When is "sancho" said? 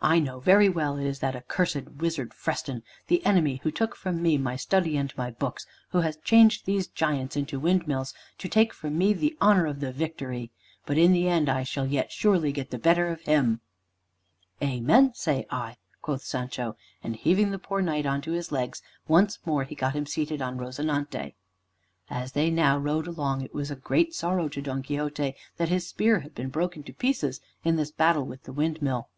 16.22-16.74